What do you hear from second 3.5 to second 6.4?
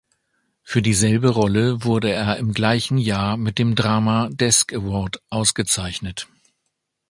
dem Drama Desk Award ausgezeichnet.